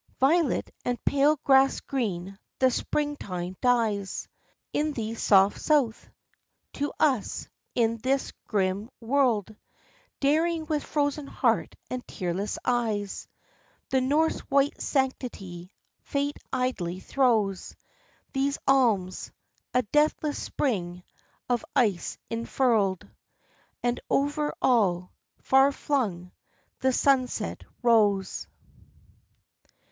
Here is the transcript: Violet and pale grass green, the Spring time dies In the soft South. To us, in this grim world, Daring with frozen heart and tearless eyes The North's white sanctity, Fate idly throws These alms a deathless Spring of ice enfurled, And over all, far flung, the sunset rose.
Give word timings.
Violet 0.19 0.73
and 0.83 1.05
pale 1.05 1.35
grass 1.43 1.79
green, 1.79 2.39
the 2.57 2.71
Spring 2.71 3.15
time 3.17 3.55
dies 3.61 4.27
In 4.73 4.93
the 4.93 5.13
soft 5.13 5.61
South. 5.61 6.09
To 6.73 6.91
us, 6.99 7.47
in 7.75 7.97
this 7.97 8.33
grim 8.47 8.89
world, 8.99 9.55
Daring 10.19 10.65
with 10.65 10.83
frozen 10.83 11.27
heart 11.27 11.75
and 11.87 12.01
tearless 12.07 12.57
eyes 12.65 13.27
The 13.89 14.01
North's 14.01 14.39
white 14.49 14.81
sanctity, 14.81 15.71
Fate 15.99 16.39
idly 16.51 16.99
throws 16.99 17.75
These 18.33 18.57
alms 18.65 19.31
a 19.71 19.83
deathless 19.83 20.41
Spring 20.41 21.03
of 21.47 21.63
ice 21.75 22.17
enfurled, 22.31 23.07
And 23.83 23.99
over 24.09 24.51
all, 24.63 25.11
far 25.39 25.71
flung, 25.71 26.31
the 26.79 26.91
sunset 26.91 27.63
rose. 27.83 28.47